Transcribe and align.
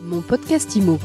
Mon 0.00 0.20
podcast 0.20 0.76
IMO. 0.76 0.98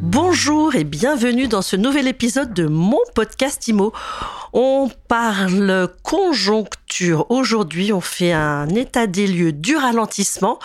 Bonjour 0.00 0.74
et 0.74 0.84
bienvenue 0.84 1.48
dans 1.48 1.62
ce 1.62 1.76
nouvel 1.76 2.08
épisode 2.08 2.54
de 2.54 2.66
mon 2.66 3.00
podcast 3.14 3.68
IMO. 3.68 3.92
On 4.52 4.90
parle 5.08 5.88
conjoncture. 6.02 6.81
Aujourd'hui, 7.28 7.92
on 7.92 8.00
fait 8.00 8.32
un 8.32 8.68
état 8.68 9.06
des 9.06 9.26
lieux 9.26 9.52
du 9.52 9.76
ralentissement. 9.76 10.58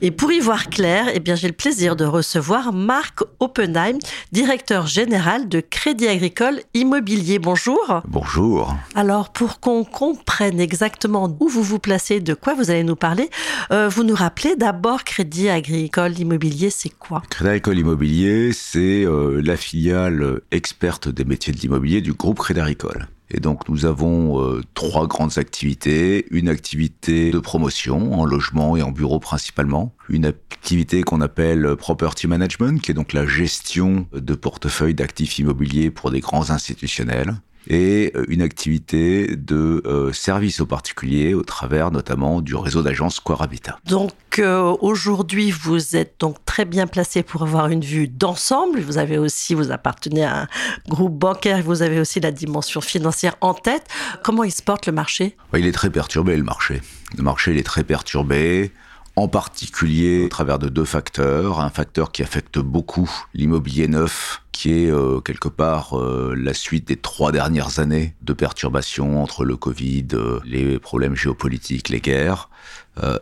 Et 0.00 0.10
pour 0.10 0.32
y 0.32 0.40
voir 0.40 0.68
clair, 0.68 1.06
eh 1.12 1.20
bien, 1.20 1.34
j'ai 1.34 1.48
le 1.48 1.52
plaisir 1.54 1.94
de 1.96 2.04
recevoir 2.04 2.72
Marc 2.72 3.20
Oppenheim, 3.38 3.98
directeur 4.32 4.86
général 4.86 5.48
de 5.48 5.60
Crédit 5.60 6.08
Agricole 6.08 6.60
Immobilier. 6.72 7.38
Bonjour. 7.38 8.02
Bonjour. 8.08 8.74
Alors, 8.94 9.30
pour 9.30 9.60
qu'on 9.60 9.84
comprenne 9.84 10.58
exactement 10.58 11.36
où 11.38 11.48
vous 11.48 11.62
vous 11.62 11.78
placez, 11.78 12.20
de 12.20 12.34
quoi 12.34 12.54
vous 12.54 12.70
allez 12.70 12.84
nous 12.84 12.96
parler, 12.96 13.28
euh, 13.70 13.88
vous 13.88 14.04
nous 14.04 14.14
rappelez 14.14 14.56
d'abord 14.56 15.04
Crédit 15.04 15.48
Agricole 15.48 16.18
Immobilier, 16.18 16.70
c'est 16.70 16.92
quoi? 16.98 17.22
Crédit 17.28 17.50
Agricole 17.50 17.78
Immobilier, 17.78 18.52
c'est 18.52 19.04
euh, 19.04 19.42
la 19.44 19.56
filiale 19.56 20.40
experte 20.50 21.08
des 21.08 21.24
métiers 21.24 21.52
de 21.52 21.58
l'immobilier 21.58 22.00
du 22.00 22.14
groupe 22.14 22.38
Crédit 22.38 22.60
Agricole. 22.60 23.06
Et 23.34 23.40
donc 23.40 23.68
nous 23.68 23.84
avons 23.84 24.40
euh, 24.40 24.62
trois 24.74 25.08
grandes 25.08 25.38
activités. 25.38 26.24
Une 26.30 26.48
activité 26.48 27.32
de 27.32 27.38
promotion 27.40 28.14
en 28.14 28.24
logement 28.24 28.76
et 28.76 28.82
en 28.82 28.92
bureau 28.92 29.18
principalement. 29.18 29.92
Une 30.08 30.24
activité 30.24 31.02
qu'on 31.02 31.20
appelle 31.20 31.74
property 31.76 32.28
management, 32.28 32.80
qui 32.80 32.92
est 32.92 32.94
donc 32.94 33.12
la 33.12 33.26
gestion 33.26 34.06
de 34.12 34.34
portefeuilles 34.34 34.94
d'actifs 34.94 35.38
immobiliers 35.40 35.90
pour 35.90 36.12
des 36.12 36.20
grands 36.20 36.50
institutionnels 36.50 37.34
et 37.68 38.12
euh, 38.14 38.24
une 38.28 38.42
activité 38.42 39.36
de 39.36 39.82
euh, 39.86 40.12
service 40.12 40.60
aux 40.60 40.66
particuliers 40.66 41.34
au 41.34 41.42
travers 41.42 41.90
notamment 41.90 42.40
du 42.40 42.54
réseau 42.54 42.82
d'agences 42.82 43.20
Habitat. 43.40 43.78
Donc 43.86 44.12
euh, 44.38 44.76
aujourd'hui, 44.80 45.50
vous 45.50 45.96
êtes 45.96 46.16
donc 46.20 46.36
très 46.44 46.64
bien 46.64 46.86
placé 46.86 47.22
pour 47.22 47.42
avoir 47.42 47.68
une 47.68 47.80
vue 47.80 48.06
d'ensemble. 48.06 48.80
Vous 48.80 48.98
avez 48.98 49.18
aussi, 49.18 49.54
vous 49.54 49.70
appartenez 49.72 50.24
à 50.24 50.42
un 50.42 50.46
groupe 50.88 51.18
bancaire, 51.18 51.60
vous 51.62 51.82
avez 51.82 51.98
aussi 51.98 52.20
la 52.20 52.30
dimension 52.30 52.80
financière 52.80 53.36
en 53.40 53.54
tête. 53.54 53.86
Comment 54.22 54.44
il 54.44 54.52
se 54.52 54.62
porte 54.62 54.86
le 54.86 54.92
marché? 54.92 55.36
Il 55.56 55.66
est 55.66 55.72
très 55.72 55.90
perturbé 55.90 56.36
le 56.36 56.44
marché. 56.44 56.80
Le 57.16 57.22
marché 57.22 57.52
il 57.52 57.58
est 57.58 57.64
très 57.64 57.84
perturbé 57.84 58.72
en 59.16 59.28
particulier 59.28 60.24
au 60.24 60.28
travers 60.28 60.58
de 60.58 60.68
deux 60.68 60.84
facteurs. 60.84 61.60
Un 61.60 61.70
facteur 61.70 62.12
qui 62.12 62.22
affecte 62.22 62.58
beaucoup 62.58 63.10
l'immobilier 63.32 63.88
neuf, 63.88 64.42
qui 64.52 64.72
est 64.72 64.90
euh, 64.90 65.20
quelque 65.20 65.48
part 65.48 65.98
euh, 65.98 66.34
la 66.36 66.54
suite 66.54 66.88
des 66.88 66.96
trois 66.96 67.32
dernières 67.32 67.78
années 67.78 68.14
de 68.22 68.32
perturbations 68.32 69.22
entre 69.22 69.44
le 69.44 69.56
Covid, 69.56 70.08
euh, 70.14 70.40
les 70.44 70.78
problèmes 70.78 71.14
géopolitiques, 71.14 71.88
les 71.88 72.00
guerres, 72.00 72.50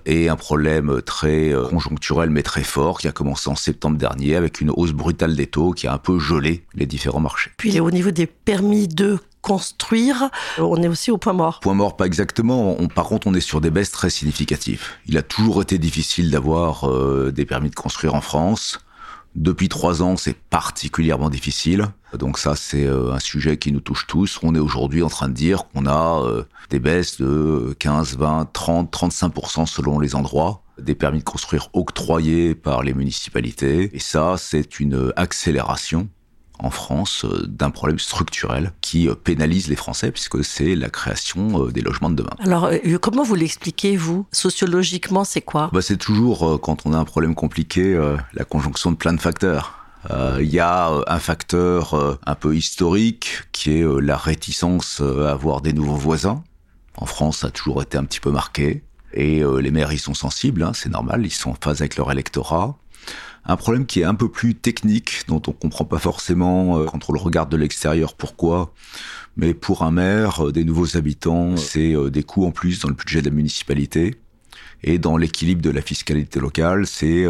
et 0.05 0.29
un 0.29 0.37
problème 0.37 1.01
très 1.01 1.55
conjoncturel 1.71 2.29
mais 2.29 2.43
très 2.43 2.63
fort 2.63 3.01
qui 3.01 3.09
a 3.09 3.13
commencé 3.13 3.49
en 3.49 3.57
septembre 3.57 3.97
dernier 3.97 4.37
avec 4.37 4.61
une 4.61 4.69
hausse 4.69 4.93
brutale 4.93 5.35
des 5.35 5.47
taux 5.47 5.73
qui 5.73 5.87
a 5.87 5.95
un 5.95 5.99
peu 5.99 6.19
gelé 6.19 6.67
les 6.75 6.85
différents 6.85 7.21
marchés. 7.21 7.51
Puis 7.57 7.81
au 7.81 7.91
niveau 7.91 8.11
des 8.11 8.27
permis 8.27 8.87
de 8.87 9.19
construire, 9.43 10.31
on 10.59 10.83
est 10.83 10.89
aussi 10.89 11.11
au 11.11 11.19
point 11.19 11.33
mort. 11.33 11.61
Point 11.61 11.75
mort, 11.75 11.97
pas 11.97 12.07
exactement. 12.07 12.77
Par 12.95 13.07
contre, 13.07 13.27
on 13.27 13.35
est 13.35 13.41
sur 13.41 13.61
des 13.61 13.71
baisses 13.71 13.91
très 13.91 14.09
significatives. 14.09 14.85
Il 15.07 15.19
a 15.19 15.23
toujours 15.23 15.61
été 15.61 15.79
difficile 15.79 16.31
d'avoir 16.31 16.89
euh, 16.89 17.33
des 17.33 17.45
permis 17.45 17.69
de 17.69 17.75
construire 17.75 18.15
en 18.15 18.21
France. 18.21 18.79
Depuis 19.35 19.69
trois 19.69 20.03
ans, 20.03 20.17
c'est 20.17 20.37
particulièrement 20.37 21.31
difficile. 21.31 21.89
Donc 22.17 22.39
ça, 22.39 22.55
c'est 22.55 22.85
euh, 22.85 23.13
un 23.13 23.19
sujet 23.19 23.57
qui 23.57 23.73
nous 23.73 23.81
touche 23.81 24.07
tous. 24.07 24.39
On 24.43 24.55
est 24.55 24.61
aujourd'hui 24.61 25.03
en 25.03 25.09
train 25.09 25.29
de 25.29 25.35
dire 25.35 25.65
qu'on 25.69 25.87
a 25.87 26.23
euh, 26.23 26.45
des 26.71 26.79
baisses 26.79 27.21
de 27.21 27.75
15, 27.79 28.19
20, 28.19 28.53
30, 28.53 28.95
35% 28.95 29.67
selon 29.67 29.99
les 29.99 30.15
endroits 30.15 30.63
des 30.79 30.95
permis 30.95 31.19
de 31.19 31.25
construire 31.25 31.69
octroyés 31.75 32.55
par 32.55 32.83
les 32.83 32.95
municipalités. 32.95 33.91
Et 33.95 33.99
ça, 33.99 34.37
c'est 34.39 34.81
une 34.81 35.13
accélération 35.17 36.09
en 36.63 36.71
France 36.71 37.25
euh, 37.25 37.45
d'un 37.47 37.71
problème 37.71 37.99
structurel 37.99 38.73
qui 38.81 39.09
euh, 39.09 39.15
pénalise 39.15 39.69
les 39.69 39.77
Français 39.77 40.11
puisque 40.11 40.45
c'est 40.45 40.75
la 40.75 40.89
création 40.89 41.67
euh, 41.67 41.73
des 41.73 41.83
logements 41.83 42.09
de 42.09 42.17
demain. 42.17 42.31
Alors, 42.41 42.71
comment 43.01 43.25
vous 43.25 43.35
l'expliquez, 43.35 43.97
vous? 43.97 44.27
Sociologiquement, 44.33 45.25
c'est 45.25 45.41
quoi? 45.41 45.71
Bah, 45.73 45.83
C'est 45.83 45.97
toujours, 45.97 46.61
quand 46.61 46.87
on 46.87 46.95
a 46.95 46.99
un 46.99 47.05
problème 47.05 47.35
compliqué, 47.35 47.99
la 48.35 48.45
conjonction 48.45 48.93
de 48.93 48.97
plein 48.97 49.13
de 49.13 49.21
facteurs. 49.21 49.79
Il 50.11 50.49
y 50.49 50.61
a 50.61 50.91
un 51.07 51.19
facteur 51.19 52.19
un 52.25 52.35
peu 52.35 52.55
historique 52.57 53.43
qui 53.53 53.79
est 53.79 54.01
la 54.01 54.17
réticence 54.17 55.01
à 55.01 55.33
avoir 55.33 55.61
des 55.61 55.73
nouveaux 55.73 55.97
voisins. 55.97 56.43
En 56.97 57.07
France, 57.07 57.39
ça 57.39 57.49
a 57.49 57.51
toujours 57.51 57.83
été 57.83 57.99
un 57.99 58.05
petit 58.05 58.21
peu 58.21 58.31
marqué. 58.31 58.83
Et 59.15 59.43
les 59.61 59.71
maires, 59.71 59.93
ils 59.93 59.99
sont 59.99 60.15
sensibles, 60.15 60.63
hein, 60.63 60.73
c'est 60.75 60.91
normal, 60.91 61.25
ils 61.25 61.31
sont 61.31 61.51
en 61.51 61.57
phase 61.61 61.81
avec 61.81 61.97
leur 61.97 62.11
électorat. 62.11 62.77
Un 63.45 63.57
problème 63.57 63.87
qui 63.87 64.01
est 64.01 64.05
un 64.05 64.15
peu 64.15 64.29
plus 64.29 64.55
technique, 64.55 65.23
dont 65.27 65.43
on 65.47 65.53
comprend 65.53 65.85
pas 65.85 65.99
forcément 65.99 66.79
euh, 66.79 66.85
quand 66.85 67.09
on 67.09 67.13
le 67.13 67.19
regarde 67.19 67.51
de 67.51 67.57
l'extérieur 67.57 68.15
pourquoi. 68.15 68.73
Mais 69.37 69.53
pour 69.53 69.83
un 69.83 69.91
maire, 69.91 70.47
euh, 70.47 70.53
des 70.53 70.65
nouveaux 70.65 70.97
habitants, 70.97 71.57
c'est 71.57 71.95
euh, 71.95 72.11
des 72.11 72.23
coûts 72.23 72.47
en 72.47 72.53
plus 72.53 72.81
dans 72.81 72.89
le 72.89 72.95
budget 72.95 73.21
de 73.21 73.29
la 73.29 73.35
municipalité. 73.35 74.21
Et 74.85 74.99
dans 74.99 75.17
l'équilibre 75.17 75.63
de 75.63 75.71
la 75.71 75.81
fiscalité 75.81 76.41
locale, 76.41 76.89
c'est 76.89 77.25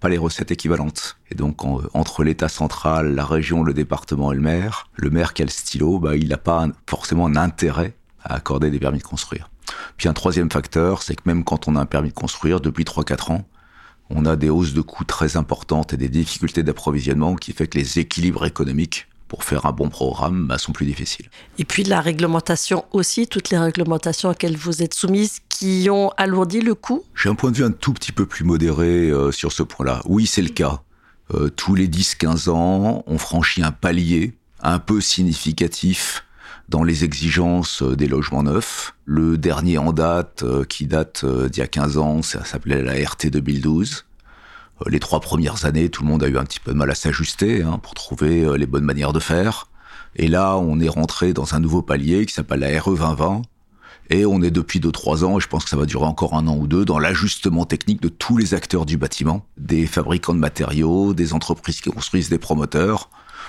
pas 0.00 0.08
les 0.08 0.16
recettes 0.16 0.50
équivalentes. 0.50 1.18
Et 1.30 1.34
donc 1.34 1.62
entre 1.94 2.24
l'État 2.24 2.48
central, 2.48 3.14
la 3.14 3.26
région, 3.26 3.62
le 3.62 3.74
département 3.74 4.32
et 4.32 4.34
le 4.34 4.40
maire, 4.40 4.88
le 4.96 5.10
maire 5.10 5.34
qui 5.34 5.42
a 5.42 5.44
le 5.44 5.50
stylo, 5.50 5.98
bah, 5.98 6.16
il 6.16 6.28
n'a 6.28 6.38
pas 6.38 6.66
forcément 6.88 7.26
un 7.26 7.36
intérêt 7.36 7.94
à 8.24 8.36
accorder 8.36 8.70
des 8.70 8.78
permis 8.78 8.98
de 8.98 9.02
construire. 9.02 9.50
Puis 9.98 10.08
un 10.08 10.14
troisième 10.14 10.50
facteur, 10.50 11.02
c'est 11.02 11.16
que 11.16 11.22
même 11.26 11.44
quand 11.44 11.68
on 11.68 11.76
a 11.76 11.80
un 11.80 11.86
permis 11.86 12.08
de 12.08 12.14
construire, 12.14 12.62
depuis 12.62 12.84
3-4 12.84 13.32
ans, 13.32 13.44
on 14.10 14.24
a 14.24 14.36
des 14.36 14.50
hausses 14.50 14.74
de 14.74 14.80
coûts 14.80 15.04
très 15.04 15.36
importantes 15.36 15.92
et 15.92 15.96
des 15.96 16.08
difficultés 16.08 16.62
d'approvisionnement 16.62 17.34
qui 17.34 17.52
fait 17.52 17.66
que 17.66 17.78
les 17.78 17.98
équilibres 17.98 18.46
économiques 18.46 19.08
pour 19.28 19.44
faire 19.44 19.66
un 19.66 19.72
bon 19.72 19.88
programme 19.88 20.46
bah, 20.46 20.58
sont 20.58 20.72
plus 20.72 20.86
difficiles. 20.86 21.28
Et 21.58 21.64
puis 21.64 21.82
la 21.82 22.00
réglementation 22.00 22.84
aussi, 22.92 23.26
toutes 23.26 23.50
les 23.50 23.58
réglementations 23.58 24.30
auxquelles 24.30 24.56
vous 24.56 24.82
êtes 24.82 24.94
soumises 24.94 25.38
qui 25.48 25.88
ont 25.90 26.10
alourdi 26.16 26.60
le 26.60 26.74
coût? 26.74 27.02
J'ai 27.14 27.28
un 27.28 27.34
point 27.34 27.50
de 27.50 27.56
vue 27.56 27.64
un 27.64 27.72
tout 27.72 27.92
petit 27.92 28.12
peu 28.12 28.26
plus 28.26 28.44
modéré 28.44 29.10
euh, 29.10 29.32
sur 29.32 29.52
ce 29.52 29.62
point-là. 29.62 30.02
Oui, 30.06 30.26
c'est 30.26 30.42
le 30.42 30.50
cas. 30.50 30.82
Euh, 31.34 31.48
tous 31.48 31.74
les 31.74 31.88
10-15 31.88 32.50
ans, 32.50 33.02
on 33.06 33.18
franchit 33.18 33.62
un 33.62 33.72
palier 33.72 34.34
un 34.62 34.78
peu 34.78 35.00
significatif 35.00 36.25
dans 36.68 36.82
les 36.82 37.04
exigences 37.04 37.82
euh, 37.82 37.96
des 37.96 38.08
logements 38.08 38.42
neufs. 38.42 38.94
Le 39.04 39.38
dernier 39.38 39.78
en 39.78 39.92
date, 39.92 40.42
euh, 40.42 40.64
qui 40.64 40.86
date 40.86 41.22
euh, 41.24 41.48
d'il 41.48 41.60
y 41.60 41.62
a 41.62 41.68
15 41.68 41.98
ans, 41.98 42.22
ça 42.22 42.44
s'appelait 42.44 42.82
la 42.82 42.92
RT 42.92 43.30
2012. 43.30 44.04
Les 44.86 45.00
trois 45.00 45.20
premières 45.20 45.64
années, 45.64 45.88
tout 45.88 46.02
le 46.02 46.08
monde 46.08 46.22
a 46.22 46.28
eu 46.28 46.36
un 46.36 46.44
petit 46.44 46.60
peu 46.60 46.72
de 46.72 46.76
mal 46.76 46.90
à 46.90 46.94
s'ajuster 46.94 47.62
hein, 47.62 47.78
pour 47.82 47.94
trouver 47.94 48.58
les 48.58 48.66
bonnes 48.66 48.84
manières 48.84 49.14
de 49.14 49.20
faire. 49.20 49.68
Et 50.16 50.28
là, 50.28 50.58
on 50.58 50.78
est 50.80 50.88
rentré 50.88 51.32
dans 51.32 51.54
un 51.54 51.60
nouveau 51.60 51.80
palier 51.80 52.26
qui 52.26 52.34
s'appelle 52.34 52.60
la 52.60 52.78
RE 52.78 52.94
2020. 52.94 53.40
Et 54.10 54.26
on 54.26 54.42
est 54.42 54.50
depuis 54.50 54.78
2-3 54.78 55.24
ans, 55.24 55.38
et 55.38 55.40
je 55.40 55.48
pense 55.48 55.64
que 55.64 55.70
ça 55.70 55.78
va 55.78 55.86
durer 55.86 56.04
encore 56.04 56.34
un 56.34 56.46
an 56.46 56.56
ou 56.56 56.66
deux, 56.66 56.84
dans 56.84 56.98
l'ajustement 56.98 57.64
technique 57.64 58.02
de 58.02 58.08
tous 58.08 58.36
les 58.36 58.52
acteurs 58.52 58.84
du 58.84 58.98
bâtiment, 58.98 59.46
des 59.56 59.86
fabricants 59.86 60.34
de 60.34 60.38
matériaux, 60.38 61.14
des 61.14 61.32
entreprises 61.32 61.80
qui 61.80 61.90
construisent 61.90 62.28
des 62.28 62.38
promoteurs, 62.38 63.08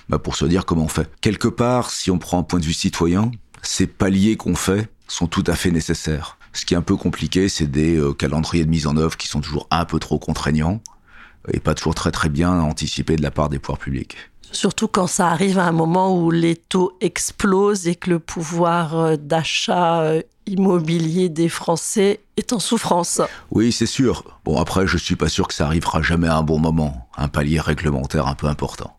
bah 0.09 0.19
pour 0.19 0.35
se 0.35 0.45
dire 0.45 0.66
comment 0.66 0.84
on 0.84 0.90
fait. 0.90 1.09
Quelque 1.22 1.47
part, 1.47 1.90
si 1.90 2.12
on 2.12 2.18
prend 2.18 2.40
un 2.40 2.44
point 2.44 2.59
de 2.59 2.66
vue 2.66 2.73
citoyen, 2.73 3.31
ces 3.62 3.88
paliers 3.88 4.38
qu'on 4.38 4.56
fait 4.56 4.90
sont 5.07 5.28
tout 5.28 5.44
à 5.47 5.56
fait 5.56 5.72
nécessaires. 5.72 6.38
Ce 6.53 6.66
qui 6.66 6.73
est 6.73 6.78
un 6.78 6.81
peu 6.81 6.95
compliqué, 6.95 7.50
c'est 7.50 7.68
des 7.68 7.97
euh, 7.97 8.13
calendriers 8.13 8.66
de 8.66 8.69
mise 8.69 8.88
en 8.88 8.97
œuvre 8.97 9.17
qui 9.17 9.28
sont 9.28 9.41
toujours 9.41 9.67
un 9.69 9.85
peu 9.85 10.00
trop 10.00 10.17
contraignants 10.17 10.81
et 11.53 11.59
pas 11.59 11.75
toujours 11.75 11.96
très 11.96 12.12
très 12.12 12.29
bien 12.29 12.51
anticipés 12.59 13.16
de 13.16 13.22
la 13.22 13.31
part 13.31 13.50
des 13.50 13.59
pouvoirs 13.59 13.79
publics. 13.79 14.17
Surtout 14.51 14.88
quand 14.88 15.07
ça 15.07 15.28
arrive 15.28 15.59
à 15.59 15.66
un 15.66 15.72
moment 15.72 16.17
où 16.17 16.31
les 16.31 16.56
taux 16.56 16.97
explosent 17.01 17.88
et 17.88 17.96
que 17.96 18.09
le 18.09 18.19
pouvoir 18.19 18.97
euh, 18.97 19.16
d'achat 19.17 20.01
euh, 20.01 20.22
immobilier 20.47 21.29
des 21.29 21.50
Français 21.50 22.22
est 22.38 22.53
en 22.53 22.59
souffrance. 22.59 23.22
Oui, 23.51 23.72
c'est 23.72 23.85
sûr. 23.85 24.23
Bon, 24.46 24.59
après, 24.59 24.87
je 24.87 24.97
suis 24.97 25.16
pas 25.16 25.29
sûr 25.29 25.47
que 25.47 25.53
ça 25.53 25.66
arrivera 25.66 26.02
jamais 26.02 26.28
à 26.28 26.37
un 26.37 26.43
bon 26.43 26.59
moment. 26.59 27.08
Un 27.17 27.28
palier 27.28 27.59
réglementaire 27.59 28.28
un 28.28 28.35
peu 28.35 28.47
important. 28.47 28.97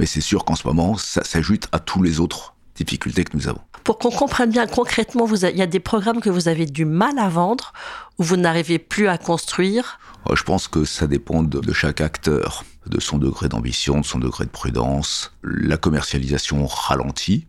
Mais 0.00 0.06
c'est 0.06 0.22
sûr 0.22 0.46
qu'en 0.46 0.54
ce 0.54 0.66
moment, 0.66 0.96
ça 0.96 1.22
s'ajoute 1.24 1.68
à 1.72 1.78
tous 1.78 2.02
les 2.02 2.20
autres 2.20 2.54
difficultés 2.74 3.22
que 3.22 3.36
nous 3.36 3.48
avons. 3.48 3.60
Pour 3.84 3.98
qu'on 3.98 4.10
comprenne 4.10 4.48
bien 4.48 4.66
concrètement, 4.66 5.26
vous 5.26 5.44
il 5.44 5.58
y 5.58 5.60
a 5.60 5.66
des 5.66 5.78
programmes 5.78 6.22
que 6.22 6.30
vous 6.30 6.48
avez 6.48 6.64
du 6.64 6.86
mal 6.86 7.18
à 7.18 7.28
vendre, 7.28 7.74
ou 8.18 8.22
vous 8.22 8.38
n'arrivez 8.38 8.78
plus 8.78 9.08
à 9.08 9.18
construire 9.18 9.98
oh, 10.24 10.34
Je 10.34 10.42
pense 10.42 10.68
que 10.68 10.86
ça 10.86 11.06
dépend 11.06 11.42
de, 11.42 11.72
chaque 11.74 12.00
acteur, 12.00 12.64
de 12.86 12.98
son 12.98 13.18
degré 13.18 13.50
d'ambition, 13.50 14.00
de 14.00 14.06
son 14.06 14.18
degré 14.18 14.46
de 14.46 14.50
prudence. 14.50 15.34
La 15.42 15.76
commercialisation 15.76 16.64
ralentit, 16.66 17.46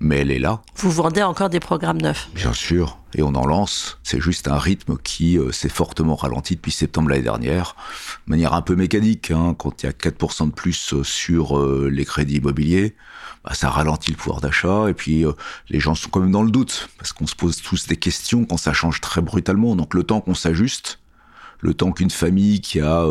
mais 0.00 0.18
elle 0.18 0.30
est 0.30 0.38
là. 0.38 0.60
Vous 0.76 0.90
vendez 0.90 1.22
encore 1.22 1.48
des 1.48 1.60
programmes 1.60 2.00
neufs 2.00 2.28
Bien 2.34 2.52
sûr, 2.52 2.98
et 3.14 3.22
on 3.22 3.34
en 3.34 3.46
lance. 3.46 3.98
C'est 4.02 4.20
juste 4.20 4.48
un 4.48 4.58
rythme 4.58 4.96
qui 5.02 5.38
euh, 5.38 5.52
s'est 5.52 5.68
fortement 5.68 6.16
ralenti 6.16 6.56
depuis 6.56 6.72
septembre 6.72 7.08
l'année 7.10 7.22
dernière, 7.22 7.76
de 8.26 8.30
manière 8.30 8.54
un 8.54 8.62
peu 8.62 8.76
mécanique. 8.76 9.30
Hein, 9.30 9.54
quand 9.56 9.82
il 9.82 9.86
y 9.86 9.88
a 9.88 9.92
4% 9.92 10.48
de 10.48 10.52
plus 10.52 10.92
euh, 10.92 11.04
sur 11.04 11.58
euh, 11.58 11.88
les 11.90 12.04
crédits 12.04 12.36
immobiliers, 12.36 12.96
bah, 13.44 13.54
ça 13.54 13.70
ralentit 13.70 14.10
le 14.10 14.16
pouvoir 14.16 14.40
d'achat, 14.40 14.88
et 14.88 14.94
puis 14.94 15.24
les 15.68 15.80
gens 15.80 15.94
sont 15.94 16.08
quand 16.08 16.20
même 16.20 16.30
dans 16.30 16.42
le 16.42 16.50
doute, 16.50 16.88
parce 16.98 17.12
qu'on 17.12 17.26
se 17.26 17.34
pose 17.34 17.60
tous 17.62 17.86
des 17.86 17.96
questions 17.96 18.44
quand 18.44 18.56
ça 18.56 18.72
change 18.72 19.00
très 19.00 19.20
brutalement. 19.20 19.76
Donc 19.76 19.94
le 19.94 20.02
temps 20.02 20.20
qu'on 20.20 20.34
s'ajuste, 20.34 20.98
le 21.60 21.74
temps 21.74 21.92
qu'une 21.92 22.10
famille 22.10 22.60
qui 22.60 22.80
a 22.80 23.06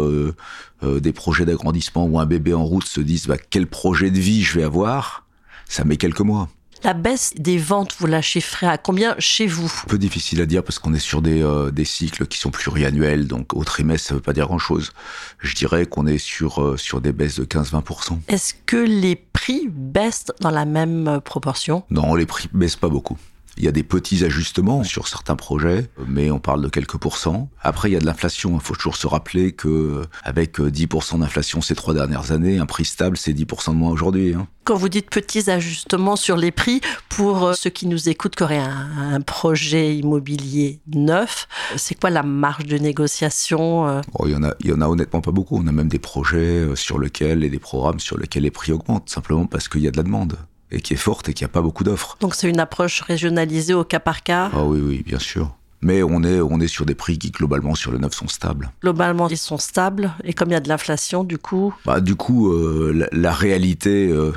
des 0.81 1.13
projets 1.13 1.45
d'agrandissement 1.45 2.06
ou 2.06 2.19
un 2.19 2.25
bébé 2.25 2.53
en 2.56 2.63
route 2.63 2.88
se 2.88 3.00
dise 3.00 3.27
bah, 3.27 3.38
quel 3.38 3.68
projet 3.68 4.09
de 4.09 4.19
vie 4.19 4.41
je 4.41 4.57
vais 4.57 4.63
avoir, 4.63 5.27
ça 5.69 5.83
met 5.83 5.97
quelques 5.97 6.21
mois. 6.21 6.50
La 6.83 6.94
baisse 6.94 7.33
des 7.38 7.57
ventes, 7.57 7.95
vous 8.00 8.07
la 8.07 8.21
chiffrez 8.21 8.68
à 8.68 8.77
combien 8.77 9.15
chez 9.18 9.47
vous? 9.47 9.71
Un 9.85 9.88
peu 9.88 9.97
difficile 9.97 10.41
à 10.41 10.45
dire 10.45 10.63
parce 10.63 10.80
qu'on 10.80 10.94
est 10.94 11.00
sur 11.00 11.21
des, 11.21 11.41
euh, 11.41 11.71
des 11.71 11.85
cycles 11.85 12.27
qui 12.27 12.38
sont 12.38 12.51
pluriannuels, 12.51 13.25
donc 13.25 13.53
au 13.53 13.63
trimestre, 13.63 14.09
ça 14.09 14.15
veut 14.15 14.19
pas 14.19 14.33
dire 14.33 14.47
grand-chose. 14.47 14.91
Je 15.39 15.56
dirais 15.56 15.85
qu'on 15.85 16.07
est 16.07 16.18
sur, 16.18 16.62
euh, 16.62 16.75
sur 16.75 17.00
des 17.00 17.13
baisses 17.13 17.39
de 17.39 17.45
15-20%. 17.45 18.19
Est-ce 18.27 18.53
que 18.65 18.75
les 18.75 19.15
prix 19.15 19.69
baissent 19.69 20.25
dans 20.41 20.51
la 20.51 20.65
même 20.65 21.07
euh, 21.07 21.19
proportion? 21.21 21.83
Non, 21.89 22.15
les 22.15 22.25
prix 22.25 22.50
baissent 22.53 22.75
pas 22.75 22.89
beaucoup. 22.89 23.18
Il 23.57 23.63
y 23.63 23.67
a 23.67 23.71
des 23.71 23.83
petits 23.83 24.23
ajustements 24.23 24.83
sur 24.83 25.07
certains 25.07 25.35
projets, 25.35 25.89
mais 26.07 26.31
on 26.31 26.39
parle 26.39 26.61
de 26.61 26.69
quelques 26.69 26.97
pourcents. 26.97 27.50
Après, 27.61 27.89
il 27.89 27.94
y 27.94 27.95
a 27.95 28.00
de 28.00 28.05
l'inflation. 28.05 28.55
Il 28.55 28.61
faut 28.61 28.75
toujours 28.75 28.95
se 28.95 29.07
rappeler 29.07 29.51
que 29.51 30.01
avec 30.23 30.59
10% 30.59 31.19
d'inflation 31.19 31.61
ces 31.61 31.75
trois 31.75 31.94
dernières 31.94 32.31
années, 32.31 32.57
un 32.57 32.65
prix 32.65 32.85
stable, 32.85 33.17
c'est 33.17 33.33
10% 33.33 33.71
de 33.71 33.75
moins 33.75 33.91
aujourd'hui. 33.91 34.33
Hein. 34.33 34.47
Quand 34.63 34.75
vous 34.75 34.89
dites 34.89 35.09
petits 35.09 35.50
ajustements 35.50 36.15
sur 36.15 36.38
les 36.38 36.51
prix, 36.51 36.79
pour 37.09 37.47
euh, 37.47 37.53
ceux 37.53 37.69
qui 37.69 37.85
nous 37.85 38.07
écoutent, 38.07 38.35
qui 38.35 38.44
auraient 38.44 38.57
un, 38.57 39.19
projet 39.21 39.97
immobilier 39.97 40.79
neuf, 40.88 41.47
c'est 41.75 41.95
quoi 41.95 42.09
la 42.09 42.23
marge 42.23 42.65
de 42.65 42.77
négociation 42.77 43.88
euh? 43.88 44.01
Il, 44.25 44.31
y 44.31 44.35
en 44.35 44.44
a, 44.44 44.53
il 44.61 44.67
y 44.69 44.73
en 44.73 44.81
a 44.81 44.88
honnêtement 44.88 45.21
pas 45.21 45.31
beaucoup. 45.31 45.57
On 45.57 45.67
a 45.67 45.71
même 45.71 45.89
des 45.89 46.00
projets 46.00 46.38
euh, 46.38 46.75
sur 46.75 46.97
lesquels 46.97 47.44
et 47.44 47.50
des 47.50 47.59
programmes 47.59 48.00
sur 48.00 48.17
lesquels 48.17 48.44
les 48.44 48.51
prix 48.51 48.71
augmentent, 48.71 49.09
simplement 49.09 49.45
parce 49.45 49.67
qu'il 49.67 49.81
y 49.81 49.88
a 49.88 49.91
de 49.91 49.97
la 49.97 50.03
demande 50.03 50.38
et 50.74 50.81
qui 50.81 50.94
est 50.94 50.98
forte 50.98 51.30
et 51.30 51.34
qui 51.34 51.46
a 51.46 51.48
pas 51.48 51.62
beaucoup 51.62 51.84
d'offres. 51.84 52.18
Donc 52.20 52.36
c'est 52.36 52.50
une 52.50 52.60
approche 52.60 53.02
régionalisée 53.02 53.74
au 53.74 53.84
cas 53.84 54.00
par 54.00 54.24
cas? 54.24 54.50
Ah 54.54 54.64
oui, 54.64 54.81
oui, 54.81 55.04
bien 55.06 55.20
sûr. 55.20 55.56
Mais 55.81 56.02
on 56.02 56.24
est, 56.24 56.40
on 56.40 56.60
est 56.62 56.68
sur 56.68 56.86
des 56.86 56.96
prix 56.96 57.20
qui, 57.20 57.30
globalement, 57.30 57.75
sur 57.75 57.92
le 57.92 57.98
neuf, 57.98 58.14
sont 58.14 58.30
stables. 58.30 58.72
Globalement, 58.81 59.28
ils 59.28 59.38
sont 59.38 59.58
stables. 59.58 60.14
Et 60.24 60.34
comme 60.34 60.50
il 60.50 60.54
y 60.54 60.56
a 60.56 60.62
de 60.62 60.70
l'inflation, 60.70 61.25
du 61.25 61.38
coup? 61.38 61.74
Bah, 61.86 62.00
Du 62.00 62.16
coup, 62.16 62.54
euh, 62.54 63.08
la, 63.12 63.34
réalité 63.34 64.08
euh, 64.08 64.31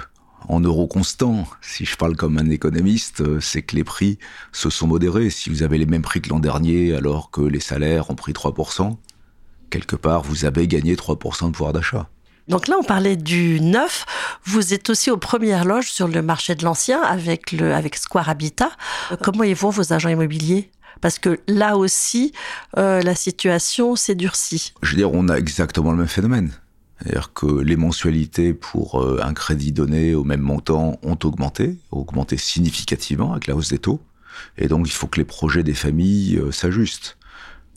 en 0.48 0.58
euros 0.58 0.88
constants, 0.88 1.46
si 1.60 1.84
je 1.84 1.96
parle 1.96 2.16
comme 2.16 2.36
un 2.38 2.50
économiste, 2.50 3.20
euh, 3.20 3.40
c'est 3.40 3.62
que 3.62 3.76
les 3.76 3.84
prix 3.84 4.18
se 4.50 4.70
sont 4.70 4.88
modérés. 4.88 5.30
Si 5.30 5.48
vous 5.48 5.62
avez 5.62 5.78
les 5.78 5.86
mêmes 5.86 6.02
prix 6.02 6.20
que 6.20 6.30
l'an 6.30 6.40
dernier, 6.40 6.96
alors 6.96 7.30
que 7.30 7.42
les 7.42 7.60
salaires 7.60 8.10
ont 8.10 8.16
pris 8.16 8.32
3%, 8.32 8.96
quelque 9.70 9.94
part, 9.94 10.22
vous 10.22 10.46
avez 10.46 10.66
gagné 10.66 10.96
3% 10.96 11.46
de 11.46 11.50
pouvoir 11.52 11.72
d'achat. 11.72 12.08
Donc 12.48 12.68
là, 12.68 12.76
on 12.78 12.84
parlait 12.84 13.16
du 13.16 13.60
neuf. 13.60 14.06
Vous 14.44 14.72
êtes 14.72 14.88
aussi 14.88 15.10
aux 15.10 15.16
premières 15.16 15.64
loges 15.64 15.90
sur 15.90 16.06
le 16.06 16.22
marché 16.22 16.54
de 16.54 16.64
l'ancien 16.64 17.02
avec, 17.02 17.54
avec 17.54 17.96
Square 17.96 18.28
Habitat. 18.28 18.70
Euh, 19.10 19.16
comment 19.20 19.42
y 19.42 19.52
vont 19.52 19.70
vos 19.70 19.92
agents 19.92 20.08
immobiliers? 20.08 20.70
Parce 21.00 21.18
que 21.18 21.40
là 21.48 21.76
aussi, 21.76 22.32
euh, 22.78 23.02
la 23.02 23.14
situation 23.14 23.96
s'est 23.96 24.14
durcie. 24.14 24.72
Je 24.82 24.92
veux 24.92 24.96
dire, 24.96 25.12
on 25.12 25.28
a 25.28 25.36
exactement 25.36 25.90
le 25.90 25.98
même 25.98 26.06
phénomène. 26.06 26.52
C'est-à-dire 26.98 27.32
que 27.34 27.46
les 27.46 27.76
mensualités 27.76 28.54
pour 28.54 29.02
euh, 29.02 29.20
un 29.22 29.34
crédit 29.34 29.72
donné 29.72 30.14
au 30.14 30.22
même 30.22 30.40
montant 30.40 30.98
ont 31.02 31.18
augmenté, 31.24 31.78
augmenté 31.90 32.36
significativement 32.36 33.32
avec 33.32 33.48
la 33.48 33.56
hausse 33.56 33.70
des 33.70 33.78
taux. 33.78 34.00
Et 34.56 34.68
donc, 34.68 34.86
il 34.88 34.92
faut 34.92 35.08
que 35.08 35.18
les 35.18 35.24
projets 35.24 35.64
des 35.64 35.74
familles 35.74 36.40
s'ajustent. 36.52 37.16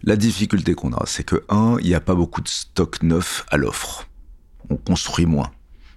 La 0.04 0.16
difficulté 0.16 0.76
qu'on 0.76 0.94
a, 0.94 1.06
c'est 1.06 1.24
que, 1.24 1.44
un, 1.50 1.78
il 1.80 1.88
n'y 1.88 1.96
a 1.96 2.00
pas 2.00 2.16
beaucoup 2.16 2.42
de 2.42 2.48
stock 2.48 3.02
neuf 3.02 3.46
à 3.50 3.58
l'offre 3.58 4.09
on 4.70 4.76
construit 4.76 5.26
moins. 5.26 5.52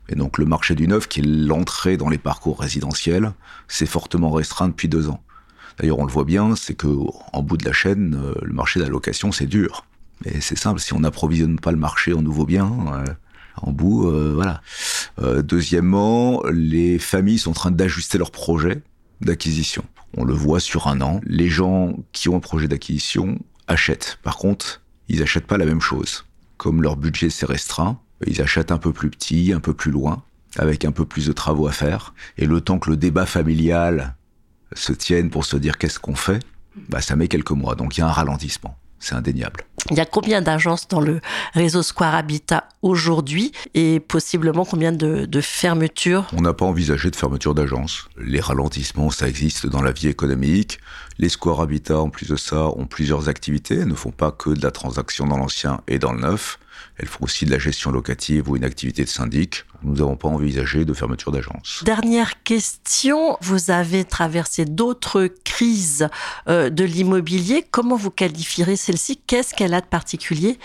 Et 0.09 0.15
donc 0.15 0.39
le 0.39 0.45
marché 0.45 0.75
du 0.75 0.89
neuf, 0.89 1.09
qui 1.09 1.21
est 1.21 1.27
l'entrée 1.27 1.97
dans 1.97 2.09
les 2.09 2.19
parcours 2.19 2.61
résidentiels, 2.61 3.33
s'est 3.69 3.87
fortement 3.87 4.31
restreint 4.31 4.69
depuis 4.69 4.89
deux 4.89 5.09
ans. 5.09 5.23
D'ailleurs, 5.79 5.99
on 5.99 6.05
le 6.05 6.13
voit 6.13 6.25
bien, 6.25 6.55
c'est 6.57 6.75
que 6.75 6.87
en 7.33 7.43
bout 7.43 7.57
de 7.57 7.65
la 7.65 7.73
chaîne, 7.73 8.15
euh, 8.23 8.35
le 8.43 8.53
marché 8.53 8.79
de 8.79 8.85
la 8.85 8.91
location, 8.91 9.33
c'est 9.33 9.47
dur. 9.47 9.87
Et 10.25 10.41
c'est 10.41 10.59
simple, 10.59 10.81
si 10.81 10.93
on 10.93 11.01
n'approvisionne 11.01 11.59
pas 11.59 11.73
le 11.73 11.79
marché 11.79 12.13
en 12.13 12.23
nouveaux 12.23 12.45
biens, 12.45 12.73
euh, 12.95 13.05
en 13.57 13.73
bout, 13.73 14.09
euh, 14.09 14.33
voilà. 14.35 14.61
deuxièmement, 15.43 16.43
les 16.51 16.99
familles 16.99 17.39
sont 17.39 17.51
en 17.51 17.55
train 17.55 17.71
d'ajuster 17.71 18.19
leurs 18.19 18.31
projets 18.31 18.83
d'acquisition. 19.21 19.85
On 20.17 20.25
le 20.25 20.35
voit 20.35 20.61
sur 20.61 20.89
un 20.89 21.01
an. 21.01 21.21
Les 21.25 21.49
gens 21.49 21.97
qui 22.13 22.29
ont 22.29 22.37
un 22.37 22.41
projet 22.41 22.69
d'acquisition 22.69 23.39
achètent. 23.67 24.19
Par 24.23 24.37
contre, 24.37 24.83
ils 25.09 25.21
n'achètent 25.21 25.47
pas 25.47 25.59
la 25.59 25.67
même 25.67 25.81
chose. 25.81 26.25
Comme 26.57 26.83
leur 26.83 26.97
budget 26.97 27.31
s'est 27.31 27.47
restreint, 27.47 27.99
ils 28.27 28.41
achètent 28.41 28.73
un 28.73 28.79
peu 28.79 28.93
plus 28.93 29.11
petit, 29.11 29.53
un 29.53 29.61
peu 29.61 29.75
plus 29.75 29.91
loin, 29.91 30.23
avec 30.57 30.85
un 30.85 30.93
peu 30.93 31.05
plus 31.05 31.27
de 31.27 31.33
travaux 31.33 31.67
à 31.67 31.73
faire. 31.73 32.15
Et 32.39 32.47
le 32.47 32.61
temps 32.61 32.79
que 32.79 32.91
le 32.91 32.97
débat 32.97 33.27
familial 33.27 34.17
se 34.75 34.93
tienne 34.93 35.31
pour 35.31 35.45
se 35.45 35.57
dire 35.57 35.79
qu'est-ce 35.79 35.99
qu'on 35.99 36.15
fait, 36.15 36.43
bah, 36.89 37.01
ça 37.01 37.17
met 37.17 37.29
quelques 37.29 37.51
mois. 37.51 37.75
Donc 37.75 37.97
il 37.97 38.01
y 38.01 38.03
a 38.03 38.09
un 38.09 38.13
ralentissement. 38.13 38.77
C'est 39.03 39.17
indéniable. 39.17 39.65
Il 39.91 39.97
y 39.97 40.01
a 40.01 40.07
combien 40.07 40.43
d'agences 40.43 40.87
dans 40.87 41.01
le 41.01 41.21
réseau 41.55 41.83
Square 41.83 42.15
Habitat 42.15 42.69
aujourd'hui 42.83 43.51
et 43.75 43.99
possiblement 43.99 44.65
combien 44.65 44.93
de, 44.93 45.27
de 45.27 45.41
fermetures? 45.41 46.29
On 46.33 46.41
n'a 46.41 46.53
pas 46.53 46.67
envisagé 46.67 47.11
de 47.11 47.17
fermeture 47.17 47.53
d'agences. 47.53 48.09
Les 48.17 48.39
ralentissements, 48.39 49.11
ça 49.11 49.29
existe 49.29 49.67
dans 49.67 49.83
la 49.83 49.91
vie 49.91 50.07
économique. 50.07 50.79
Les 51.19 51.29
Square 51.29 51.61
Habitat, 51.61 51.99
en 51.99 52.11
plus 52.11 52.29
de 52.29 52.37
ça, 52.37 52.69
ont 52.69 52.87
plusieurs 52.87 53.29
activités. 53.29 53.75
Elles 53.75 53.89
ne 53.89 53.95
font 53.95 54.13
pas 54.13 54.31
que 54.31 54.51
de 54.51 54.63
la 54.63 54.71
transaction 54.71 55.27
dans 55.27 55.37
l'ancien 55.37 55.81
et 55.89 55.99
dans 55.99 56.13
le 56.13 56.21
neuf. 56.21 56.61
Elles 56.97 57.09
font 57.09 57.25
aussi 57.25 57.45
de 57.45 57.51
la 57.51 57.59
gestion 57.59 57.91
locative 57.91 58.49
ou 58.49 58.57
une 58.57 58.65
activité 58.65 59.03
de 59.03 59.09
syndic. 59.09 59.65
Nous 59.85 59.97
n'avons 59.97 60.17
pas 60.17 60.29
envisagé 60.29 60.85
de 60.85 60.93
fermeture 60.93 61.33
d'agence. 61.33 61.83
Dernière 61.85 62.43
question, 62.43 63.37
vous 63.41 63.71
avez 63.71 64.05
traversé 64.05 64.65
d'autres 64.65 65.29
crises 65.45 66.09
euh, 66.49 66.71
de 66.71 66.85
l'immobilier. 66.85 67.65
Comment 67.71 67.97
vous 67.97 68.11
qualifierez 68.11 68.77
celle-ci? 68.77 69.19
Qu'est-ce 69.27 69.55
qu'elle 69.55 69.75
a 69.75 69.81
de 69.81 69.87
particulier? 69.87 70.59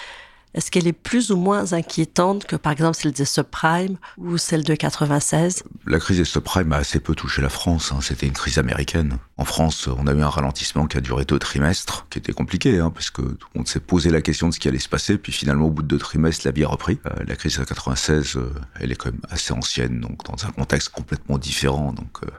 Est-ce 0.53 0.71
qu'elle 0.71 0.87
est 0.87 0.93
plus 0.93 1.31
ou 1.31 1.37
moins 1.37 1.73
inquiétante 1.73 2.45
que 2.45 2.55
par 2.55 2.71
exemple 2.71 2.97
celle 2.97 3.11
des 3.11 3.25
subprimes 3.25 3.97
ou 4.17 4.37
celle 4.37 4.63
de 4.63 4.73
96 4.73 5.63
La 5.85 5.99
crise 5.99 6.17
des 6.17 6.25
subprimes 6.25 6.71
a 6.73 6.77
assez 6.77 6.99
peu 6.99 7.13
touché 7.13 7.41
la 7.41 7.49
France. 7.49 7.91
Hein. 7.91 7.99
C'était 8.01 8.25
une 8.25 8.33
crise 8.33 8.57
américaine. 8.57 9.19
En 9.39 9.45
France, 9.45 9.87
on 9.87 10.07
a 10.07 10.13
eu 10.13 10.21
un 10.21 10.29
ralentissement 10.29 10.87
qui 10.87 10.97
a 10.97 11.01
duré 11.01 11.23
deux 11.23 11.37
trimestres, 11.37 12.07
qui 12.09 12.17
était 12.17 12.33
compliqué, 12.33 12.79
hein, 12.79 12.89
parce 12.89 13.11
que 13.11 13.21
on 13.53 13.63
s'est 13.65 13.79
posé 13.79 14.09
la 14.09 14.21
question 14.21 14.49
de 14.49 14.53
ce 14.53 14.59
qui 14.59 14.67
allait 14.67 14.79
se 14.79 14.89
passer, 14.89 15.19
puis 15.19 15.31
finalement 15.31 15.67
au 15.67 15.69
bout 15.69 15.83
de 15.83 15.87
deux 15.87 15.99
trimestres, 15.99 16.47
la 16.47 16.51
vie 16.51 16.63
a 16.63 16.67
repris. 16.67 16.99
Euh, 17.05 17.23
la 17.27 17.35
crise 17.35 17.59
de 17.59 17.63
96, 17.63 18.35
euh, 18.35 18.51
elle 18.79 18.91
est 18.91 18.95
quand 18.95 19.11
même 19.11 19.21
assez 19.29 19.53
ancienne, 19.53 20.01
donc 20.01 20.25
dans 20.25 20.47
un 20.47 20.49
contexte 20.49 20.89
complètement 20.89 21.37
différent, 21.37 21.93
donc 21.93 22.23
euh, 22.23 22.31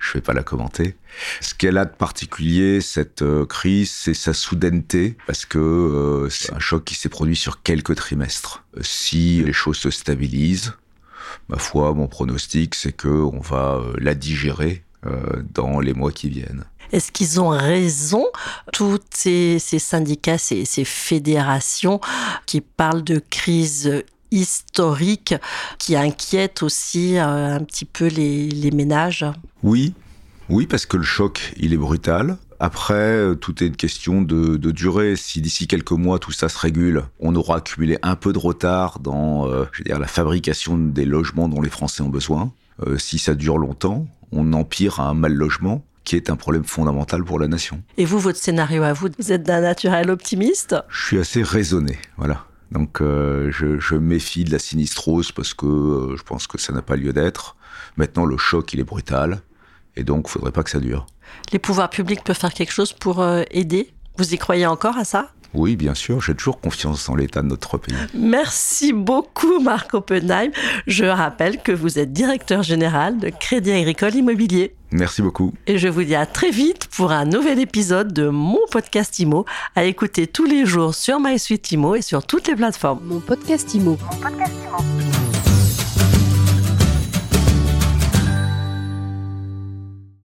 je 0.00 0.12
vais 0.14 0.20
pas 0.20 0.32
la 0.32 0.42
commenter. 0.42 0.96
Ce 1.40 1.54
qu'elle 1.54 1.78
a 1.78 1.84
de 1.84 1.94
particulier, 1.94 2.80
cette 2.80 3.24
crise, 3.46 3.92
c'est 3.92 4.14
sa 4.14 4.34
soudaineté, 4.34 5.16
parce 5.28 5.46
que 5.46 6.26
c'est 6.32 6.52
un 6.52 6.58
choc 6.58 6.82
qui 6.82 6.96
s'est 6.96 7.08
produit 7.08 7.36
sur 7.36 7.62
quelques 7.62 7.94
trimestres. 7.94 8.64
Si 8.80 9.40
les 9.44 9.52
choses 9.52 9.76
se 9.76 9.90
stabilisent, 9.90 10.72
ma 11.48 11.58
foi, 11.58 11.94
mon 11.94 12.08
pronostic, 12.08 12.74
c'est 12.74 12.92
que 12.92 13.08
on 13.08 13.38
va 13.38 13.80
la 13.98 14.14
digérer 14.14 14.82
euh, 14.82 14.89
dans 15.54 15.80
les 15.80 15.94
mois 15.94 16.12
qui 16.12 16.28
viennent. 16.28 16.64
Est-ce 16.92 17.12
qu'ils 17.12 17.40
ont 17.40 17.50
raison, 17.50 18.26
tous 18.72 18.98
ces, 19.10 19.58
syndicats, 19.58 20.38
ces, 20.38 20.84
fédérations 20.84 22.00
qui 22.46 22.60
parlent 22.60 23.04
de 23.04 23.20
crise 23.30 24.02
historique, 24.32 25.34
qui 25.78 25.96
inquiètent 25.96 26.62
aussi 26.62 27.16
euh, 27.16 27.54
un 27.54 27.60
petit 27.60 27.84
peu 27.84 28.06
les, 28.06 28.70
ménages? 28.72 29.24
Oui, 29.62 29.94
oui, 30.48 30.66
parce 30.66 30.86
que 30.86 30.96
le 30.96 31.02
choc, 31.02 31.52
il 31.56 31.72
est 31.72 31.78
brutal. 31.78 32.36
Après, 32.58 32.94
euh, 32.94 33.34
tout 33.34 33.62
est 33.62 33.68
une 33.68 33.76
question 33.76 34.20
de, 34.22 34.56
durée. 34.56 35.14
Si 35.16 35.40
d'ici 35.40 35.66
quelques 35.66 35.92
mois 35.92 36.18
tout 36.18 36.32
ça 36.32 36.48
se 36.48 36.58
régule, 36.58 37.04
on 37.20 37.34
aura 37.36 37.58
accumulé 37.58 37.98
un 38.02 38.16
peu 38.16 38.32
de 38.32 38.38
retard 38.38 38.98
dans, 38.98 39.46
je 39.46 39.78
veux 39.78 39.84
dire, 39.84 39.98
la 39.98 40.08
fabrication 40.08 40.76
des 40.76 41.04
logements 41.04 41.48
dont 41.48 41.60
les 41.60 41.70
Français 41.70 42.02
ont 42.02 42.08
besoin. 42.08 42.52
si 42.98 43.18
ça 43.18 43.34
dure 43.34 43.58
longtemps, 43.58 44.06
on 44.32 44.52
empire 44.52 45.00
un 45.00 45.14
mal 45.14 45.34
logement 45.34 45.84
qui 46.04 46.16
est 46.16 46.30
un 46.30 46.36
problème 46.36 46.64
fondamental 46.64 47.22
pour 47.24 47.38
la 47.38 47.46
nation. 47.46 47.82
Et 47.96 48.04
vous, 48.04 48.18
votre 48.18 48.38
scénario 48.38 48.82
à 48.82 48.92
vous, 48.92 49.08
vous 49.18 49.32
êtes 49.32 49.42
d'un 49.42 49.60
naturel 49.60 50.10
optimiste? 50.10 50.76
Je 50.88 51.06
suis 51.06 51.18
assez 51.18 51.42
raisonné, 51.42 51.98
voilà. 52.16 52.46
Donc 52.70 53.00
euh, 53.00 53.50
je, 53.52 53.94
méfie 53.96 54.44
de 54.44 54.52
la 54.52 54.58
sinistrose 54.58 55.32
parce 55.32 55.54
que 55.54 55.66
euh, 55.66 56.16
je 56.16 56.22
pense 56.22 56.46
que 56.46 56.58
ça 56.58 56.72
n'a 56.72 56.82
pas 56.82 56.96
lieu 56.96 57.12
d'être. 57.12 57.56
Maintenant, 57.96 58.24
le 58.24 58.36
choc, 58.36 58.72
il 58.72 58.80
est 58.80 58.84
brutal. 58.84 59.42
Et 59.96 60.04
donc, 60.04 60.26
il 60.28 60.30
faudrait 60.30 60.52
pas 60.52 60.62
que 60.62 60.70
ça 60.70 60.78
dure. 60.78 61.06
Les 61.52 61.58
pouvoirs 61.58 61.90
publics 61.90 62.22
peuvent 62.24 62.38
faire 62.38 62.54
quelque 62.54 62.72
chose 62.72 62.92
pour 62.92 63.20
euh, 63.20 63.42
aider? 63.50 63.92
Vous 64.16 64.34
y 64.34 64.38
croyez 64.38 64.66
encore 64.66 64.96
à 64.96 65.04
ça? 65.04 65.32
Oui, 65.54 65.76
bien 65.76 65.94
sûr, 65.94 66.20
j'ai 66.20 66.34
toujours 66.34 66.60
confiance 66.60 67.08
en 67.08 67.16
l'état 67.16 67.42
de 67.42 67.48
notre 67.48 67.78
pays. 67.78 67.94
Merci 68.14 68.92
beaucoup 68.92 69.60
Marc 69.60 69.94
Oppenheim. 69.94 70.50
Je 70.86 71.04
rappelle 71.04 71.58
que 71.58 71.72
vous 71.72 71.98
êtes 71.98 72.12
directeur 72.12 72.62
général 72.62 73.18
de 73.18 73.30
Crédit 73.30 73.72
Agricole 73.72 74.14
Immobilier. 74.14 74.74
Merci 74.92 75.22
beaucoup. 75.22 75.52
Et 75.66 75.78
je 75.78 75.88
vous 75.88 76.02
dis 76.02 76.14
à 76.14 76.26
très 76.26 76.50
vite 76.50 76.86
pour 76.86 77.12
un 77.12 77.24
nouvel 77.24 77.60
épisode 77.60 78.12
de 78.12 78.28
mon 78.28 78.60
podcast 78.70 79.18
IMO 79.18 79.44
à 79.76 79.84
écouter 79.84 80.26
tous 80.26 80.44
les 80.44 80.66
jours 80.66 80.94
sur 80.94 81.20
MySuite 81.20 81.70
IMO 81.70 81.94
et 81.94 82.02
sur 82.02 82.26
toutes 82.26 82.48
les 82.48 82.56
plateformes. 82.56 83.00
Mon 83.04 83.20
podcast 83.20 83.72
IMO. 83.74 83.98
Mon 84.00 84.16
podcast 84.20 84.52